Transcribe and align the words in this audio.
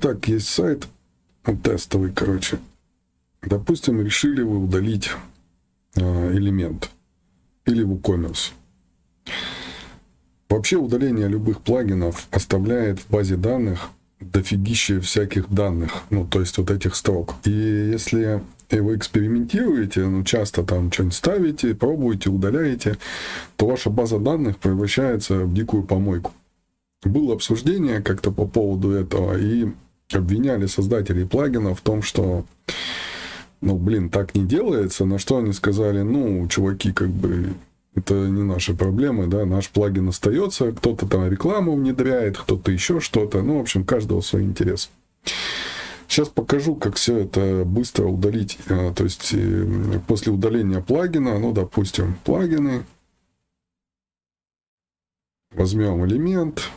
Так, 0.00 0.28
есть 0.28 0.48
сайт 0.48 0.86
тестовый, 1.62 2.12
короче. 2.12 2.58
Допустим, 3.42 4.00
решили 4.02 4.42
вы 4.42 4.58
удалить 4.58 5.10
э, 5.96 6.32
элемент 6.32 6.90
или 7.64 7.84
WooCommerce. 7.84 8.52
Вообще 10.48 10.76
удаление 10.76 11.28
любых 11.28 11.60
плагинов 11.60 12.26
оставляет 12.30 12.98
в 12.98 13.08
базе 13.08 13.36
данных 13.36 13.90
дофигище 14.20 15.00
всяких 15.00 15.48
данных, 15.48 16.02
ну, 16.10 16.26
то 16.26 16.40
есть 16.40 16.58
вот 16.58 16.70
этих 16.70 16.94
строк. 16.94 17.36
И 17.44 17.50
если 17.50 18.42
вы 18.70 18.96
экспериментируете, 18.96 20.06
ну, 20.06 20.22
часто 20.24 20.62
там 20.62 20.92
что-нибудь 20.92 21.14
ставите, 21.14 21.74
пробуете, 21.74 22.30
удаляете, 22.30 22.98
то 23.56 23.66
ваша 23.66 23.90
база 23.90 24.18
данных 24.18 24.58
превращается 24.58 25.44
в 25.44 25.54
дикую 25.54 25.84
помойку. 25.84 26.32
Было 27.02 27.34
обсуждение 27.34 28.02
как-то 28.02 28.30
по 28.30 28.46
поводу 28.46 28.90
этого, 28.90 29.38
и 29.38 29.68
обвиняли 30.12 30.66
создателей 30.66 31.26
плагина 31.26 31.74
в 31.74 31.80
том, 31.80 32.02
что 32.02 32.44
ну, 33.60 33.76
блин, 33.76 34.08
так 34.08 34.34
не 34.34 34.44
делается, 34.44 35.04
на 35.04 35.18
что 35.18 35.38
они 35.38 35.52
сказали, 35.52 36.02
ну, 36.02 36.46
чуваки, 36.48 36.92
как 36.92 37.08
бы, 37.08 37.54
это 37.94 38.14
не 38.14 38.42
наши 38.42 38.74
проблемы, 38.74 39.26
да, 39.26 39.44
наш 39.44 39.68
плагин 39.68 40.08
остается, 40.08 40.72
кто-то 40.72 41.06
там 41.06 41.28
рекламу 41.28 41.74
внедряет, 41.76 42.38
кто-то 42.38 42.72
еще 42.72 43.00
что-то, 43.00 43.42
ну, 43.42 43.58
в 43.58 43.60
общем, 43.60 43.84
каждого 43.84 44.20
свой 44.22 44.44
интерес. 44.44 44.90
Сейчас 46.08 46.28
покажу, 46.28 46.74
как 46.74 46.96
все 46.96 47.18
это 47.18 47.64
быстро 47.64 48.06
удалить, 48.06 48.58
а, 48.68 48.92
то 48.92 49.04
есть 49.04 49.30
э, 49.32 50.00
после 50.08 50.32
удаления 50.32 50.80
плагина, 50.80 51.38
ну, 51.38 51.52
допустим, 51.52 52.16
плагины, 52.24 52.84
возьмем 55.52 56.04
элемент, 56.04 56.68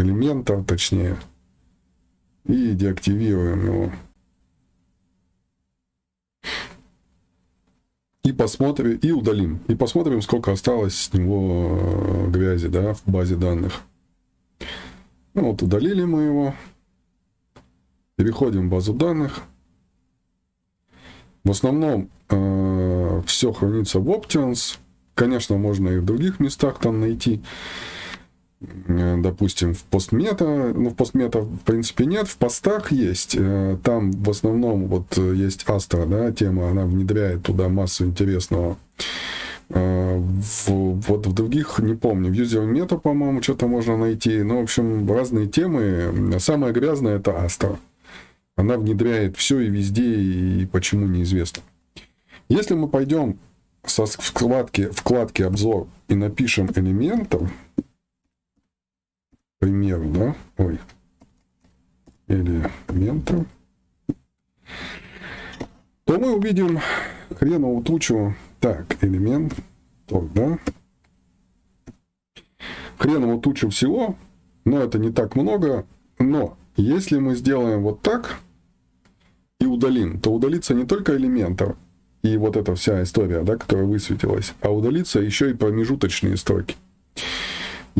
элементор, 0.00 0.64
точнее, 0.64 1.16
и 2.46 2.72
деактивируем 2.72 3.64
его. 3.64 3.92
и 8.30 8.32
посмотрим, 8.32 8.96
и 8.96 9.10
удалим. 9.10 9.60
И 9.68 9.74
посмотрим, 9.74 10.22
сколько 10.22 10.52
осталось 10.52 10.94
с 10.94 11.12
него 11.12 11.78
э, 11.80 12.30
грязи, 12.30 12.68
да, 12.68 12.94
в 12.94 13.02
базе 13.06 13.36
данных. 13.36 13.82
Ну, 15.34 15.50
вот 15.50 15.62
удалили 15.62 16.04
мы 16.04 16.22
его. 16.22 16.54
Переходим 18.16 18.68
в 18.68 18.70
базу 18.70 18.92
данных. 18.94 19.42
В 21.42 21.50
основном 21.50 22.10
э, 22.28 23.22
все 23.26 23.52
хранится 23.52 23.98
в 23.98 24.08
Options. 24.08 24.78
Конечно, 25.14 25.56
можно 25.56 25.88
и 25.88 25.98
в 25.98 26.04
других 26.04 26.40
местах 26.40 26.78
там 26.78 27.00
найти. 27.00 27.42
Э, 28.60 29.16
допустим, 29.18 29.74
в 29.74 29.82
постмета, 29.84 30.72
ну, 30.74 30.90
в 30.90 30.94
постмета, 30.94 31.40
в 31.40 31.60
принципе, 31.60 32.04
нет, 32.04 32.28
в 32.28 32.36
постах 32.36 32.92
есть, 32.92 33.34
э, 33.38 33.78
там 33.82 34.10
в 34.10 34.28
основном 34.28 34.86
вот 34.86 35.16
э, 35.16 35.34
есть 35.34 35.68
Астра, 35.68 36.04
да, 36.04 36.30
тема, 36.30 36.70
она 36.70 36.84
внедряет 36.84 37.42
туда 37.42 37.68
массу 37.68 38.04
интересного. 38.04 38.76
В, 39.72 40.66
вот 40.66 41.28
в 41.28 41.32
других, 41.32 41.78
не 41.78 41.94
помню, 41.94 42.28
в 42.28 42.34
User 42.34 42.68
Meta, 42.68 42.98
по-моему, 42.98 43.40
что-то 43.40 43.68
можно 43.68 43.96
найти, 43.96 44.42
ну, 44.42 44.58
в 44.58 44.62
общем, 44.64 45.08
разные 45.08 45.46
темы. 45.46 46.40
Самое 46.40 46.72
грязное 46.72 47.18
это 47.18 47.40
Астра. 47.40 47.78
Она 48.56 48.76
внедряет 48.76 49.36
все 49.36 49.60
и 49.60 49.68
везде, 49.68 50.16
и 50.16 50.66
почему 50.66 51.06
неизвестно. 51.06 51.62
Если 52.48 52.74
мы 52.74 52.88
пойдем 52.88 53.38
со 53.84 54.06
вкладки, 54.06 54.88
вкладки 54.90 55.42
обзор 55.42 55.86
и 56.08 56.16
напишем 56.16 56.68
элементов, 56.74 57.48
примеру, 59.60 60.08
да, 60.08 60.36
ой, 60.56 60.80
элемента, 62.26 63.44
то 66.04 66.18
мы 66.18 66.34
увидим 66.34 66.80
хреновую 67.36 67.84
тучу, 67.84 68.34
так, 68.58 68.96
элемент, 69.02 69.54
так, 70.06 70.32
да, 70.32 70.58
хреновую 72.98 73.40
тучу 73.40 73.68
всего, 73.68 74.16
но 74.64 74.80
это 74.80 74.98
не 74.98 75.12
так 75.12 75.36
много, 75.36 75.86
но 76.18 76.56
если 76.76 77.18
мы 77.18 77.36
сделаем 77.36 77.82
вот 77.82 78.00
так 78.00 78.40
и 79.60 79.66
удалим, 79.66 80.20
то 80.20 80.32
удалится 80.32 80.72
не 80.74 80.86
только 80.86 81.16
элементов, 81.16 81.76
и 82.22 82.38
вот 82.38 82.56
эта 82.56 82.74
вся 82.74 83.02
история, 83.02 83.42
да, 83.42 83.58
которая 83.58 83.86
высветилась, 83.86 84.54
а 84.62 84.70
удалится 84.70 85.20
еще 85.20 85.50
и 85.50 85.54
промежуточные 85.54 86.38
строки. 86.38 86.76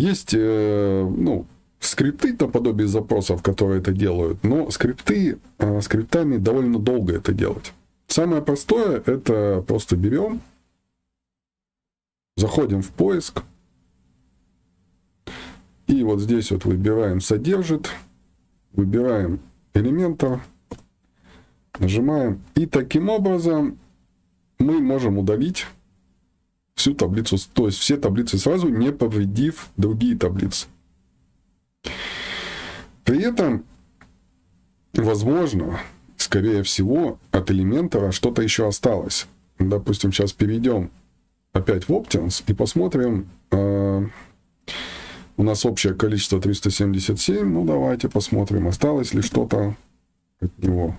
Есть, 0.00 0.30
э, 0.32 1.06
ну, 1.14 1.44
скрипты 1.78 2.34
наподобие 2.40 2.88
запросов, 2.88 3.42
которые 3.42 3.80
это 3.80 3.92
делают, 3.92 4.42
но 4.42 4.70
скрипты, 4.70 5.38
э, 5.58 5.80
скриптами 5.82 6.38
довольно 6.38 6.78
долго 6.78 7.16
это 7.16 7.34
делать. 7.34 7.74
Самое 8.06 8.40
простое, 8.40 9.02
это 9.04 9.62
просто 9.68 9.96
берем, 9.96 10.40
заходим 12.38 12.80
в 12.80 12.88
поиск, 12.88 13.42
и 15.86 16.02
вот 16.02 16.20
здесь 16.20 16.50
вот 16.50 16.64
выбираем 16.64 17.20
«Содержит», 17.20 17.90
выбираем 18.72 19.38
«Элементор», 19.74 20.40
нажимаем, 21.78 22.42
и 22.54 22.64
таким 22.64 23.10
образом 23.10 23.78
мы 24.58 24.80
можем 24.80 25.18
удалить 25.18 25.66
всю 26.80 26.94
таблицу, 26.94 27.36
то 27.52 27.66
есть 27.66 27.78
все 27.78 27.96
таблицы 27.96 28.38
сразу, 28.38 28.68
не 28.68 28.90
повредив 28.90 29.68
другие 29.76 30.16
таблицы. 30.16 30.66
При 33.04 33.22
этом, 33.22 33.64
возможно, 34.94 35.80
скорее 36.16 36.62
всего, 36.62 37.18
от 37.32 37.50
элементора 37.50 38.12
что-то 38.12 38.42
еще 38.42 38.66
осталось. 38.66 39.26
Допустим, 39.58 40.12
сейчас 40.12 40.32
перейдем 40.32 40.90
опять 41.52 41.84
в 41.84 41.90
Options 41.90 42.42
и 42.46 42.54
посмотрим. 42.54 43.28
Э, 43.50 44.06
у 45.36 45.42
нас 45.42 45.66
общее 45.66 45.94
количество 45.94 46.40
377. 46.40 47.44
Ну, 47.46 47.64
давайте 47.64 48.08
посмотрим, 48.08 48.68
осталось 48.68 49.12
ли 49.12 49.20
что-то 49.22 49.76
от 50.40 50.58
него. 50.58 50.96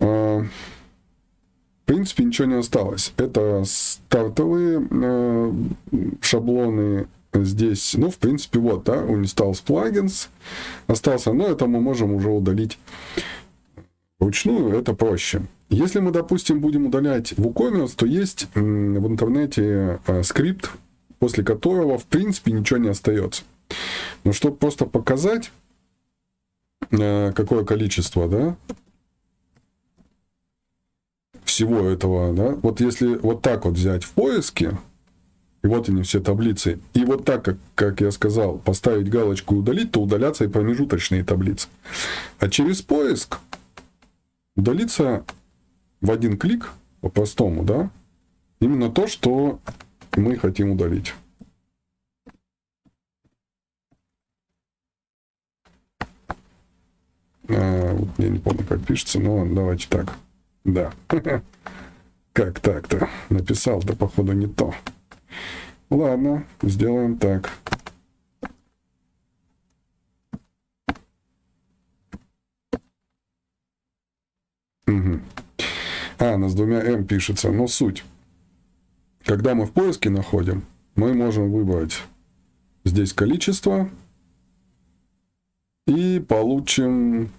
Э, 0.00 0.44
в 1.88 1.90
принципе, 1.90 2.24
ничего 2.24 2.46
не 2.46 2.56
осталось. 2.56 3.14
Это 3.16 3.62
стартовые 3.64 4.86
э, 4.90 5.52
шаблоны 6.20 7.06
здесь. 7.32 7.94
Ну, 7.96 8.10
в 8.10 8.18
принципе, 8.18 8.58
вот, 8.58 8.84
да, 8.84 8.96
Uninstalls 8.96 9.64
Plugins 9.64 10.28
остался, 10.86 11.32
но 11.32 11.46
это 11.46 11.66
мы 11.66 11.80
можем 11.80 12.12
уже 12.12 12.28
удалить 12.28 12.78
вручную, 14.18 14.78
это 14.78 14.92
проще. 14.92 15.40
Если 15.70 16.00
мы, 16.00 16.10
допустим, 16.10 16.60
будем 16.60 16.84
удалять 16.84 17.32
WooCommerce, 17.32 17.96
то 17.96 18.04
есть 18.04 18.48
в 18.54 19.06
интернете 19.06 19.98
э, 20.06 20.22
скрипт, 20.24 20.70
после 21.18 21.42
которого, 21.42 21.96
в 21.96 22.04
принципе, 22.04 22.52
ничего 22.52 22.78
не 22.78 22.90
остается. 22.90 23.44
Но 24.24 24.34
чтобы 24.34 24.56
просто 24.56 24.84
показать, 24.84 25.52
э, 26.90 27.32
какое 27.32 27.64
количество, 27.64 28.28
да, 28.28 28.56
всего 31.58 31.88
этого, 31.88 32.32
да, 32.32 32.50
вот 32.62 32.80
если 32.80 33.16
вот 33.16 33.42
так 33.42 33.64
вот 33.64 33.74
взять 33.74 34.04
в 34.04 34.12
поиске, 34.12 34.78
и 35.64 35.66
вот 35.66 35.88
они 35.88 36.04
все 36.04 36.20
таблицы, 36.20 36.78
и 36.94 37.04
вот 37.04 37.24
так, 37.24 37.44
как, 37.44 37.56
как 37.74 38.00
я 38.00 38.12
сказал, 38.12 38.58
поставить 38.58 39.10
галочку 39.10 39.56
удалить, 39.56 39.90
то 39.90 40.00
удалятся 40.00 40.44
и 40.44 40.48
промежуточные 40.48 41.24
таблицы. 41.24 41.66
А 42.38 42.48
через 42.48 42.80
поиск 42.80 43.40
удалится 44.54 45.24
в 46.00 46.12
один 46.12 46.38
клик, 46.38 46.70
по-простому, 47.00 47.64
да, 47.64 47.90
именно 48.60 48.88
то, 48.88 49.08
что 49.08 49.58
мы 50.16 50.36
хотим 50.36 50.70
удалить. 50.70 51.12
А, 57.48 57.98
я 58.18 58.28
не 58.28 58.38
помню, 58.38 58.64
как 58.64 58.80
пишется, 58.86 59.18
но 59.18 59.44
давайте 59.44 59.88
так. 59.88 60.16
Да. 60.68 60.92
Как 62.34 62.60
так-то? 62.60 63.08
Написал-то, 63.30 63.96
походу, 63.96 64.32
не 64.32 64.46
то. 64.46 64.74
Ладно, 65.88 66.44
сделаем 66.60 67.16
так. 67.16 67.50
Угу. 74.86 75.20
А, 76.18 76.34
она 76.34 76.50
с 76.50 76.54
двумя 76.54 76.82
М 76.82 77.06
пишется, 77.06 77.50
но 77.50 77.66
суть. 77.66 78.04
Когда 79.24 79.54
мы 79.54 79.64
в 79.64 79.72
поиске 79.72 80.10
находим, 80.10 80.64
мы 80.96 81.14
можем 81.14 81.50
выбрать 81.50 82.02
здесь 82.84 83.14
количество 83.14 83.88
и 85.86 86.20
получим, 86.20 87.30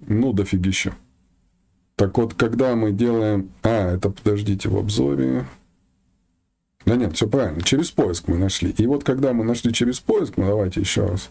ну, 0.00 0.32
дофигища. 0.32 0.94
Так 2.04 2.18
вот, 2.18 2.34
когда 2.34 2.76
мы 2.76 2.92
делаем... 2.92 3.50
А, 3.62 3.94
это, 3.94 4.10
подождите, 4.10 4.68
в 4.68 4.76
обзоре... 4.76 5.46
Да 6.84 6.96
нет, 6.96 7.16
все 7.16 7.26
правильно. 7.26 7.62
Через 7.62 7.90
поиск 7.90 8.28
мы 8.28 8.36
нашли. 8.36 8.72
И 8.76 8.86
вот 8.86 9.04
когда 9.04 9.32
мы 9.32 9.42
нашли 9.42 9.72
через 9.72 10.00
поиск, 10.00 10.36
ну 10.36 10.46
давайте 10.46 10.80
еще 10.80 11.06
раз, 11.06 11.30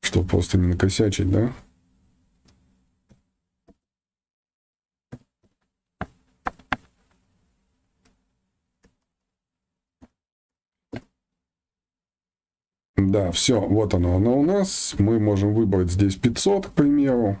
чтобы 0.00 0.26
просто 0.26 0.58
не 0.58 0.66
накосячить, 0.66 1.30
да? 1.30 1.52
Да, 12.96 13.30
все, 13.30 13.60
вот 13.60 13.94
оно, 13.94 14.16
оно 14.16 14.40
у 14.40 14.42
нас. 14.42 14.96
Мы 14.98 15.20
можем 15.20 15.54
выбрать 15.54 15.92
здесь 15.92 16.16
500, 16.16 16.66
к 16.66 16.70
примеру. 16.70 17.38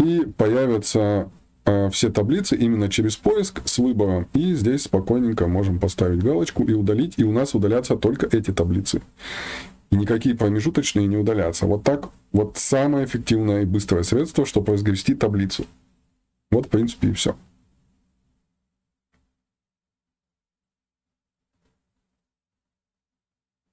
И 0.00 0.24
появятся 0.36 1.30
э, 1.66 1.90
все 1.90 2.10
таблицы 2.10 2.56
именно 2.56 2.88
через 2.88 3.16
поиск 3.16 3.60
с 3.66 3.78
выбором. 3.78 4.28
И 4.32 4.54
здесь 4.54 4.84
спокойненько 4.84 5.46
можем 5.46 5.78
поставить 5.78 6.22
галочку 6.22 6.64
и 6.64 6.72
удалить. 6.72 7.14
И 7.18 7.24
у 7.24 7.32
нас 7.32 7.54
удалятся 7.54 7.96
только 7.96 8.26
эти 8.34 8.50
таблицы. 8.50 9.02
И 9.90 9.96
никакие 9.96 10.34
промежуточные 10.34 11.06
не 11.06 11.18
удалятся. 11.18 11.66
Вот 11.66 11.84
так, 11.84 12.08
вот 12.32 12.56
самое 12.56 13.04
эффективное 13.04 13.62
и 13.62 13.66
быстрое 13.66 14.02
средство, 14.02 14.46
чтобы 14.46 14.72
разгрести 14.72 15.14
таблицу. 15.14 15.66
Вот, 16.50 16.66
в 16.66 16.68
принципе, 16.70 17.08
и 17.08 17.12
все. 17.12 17.36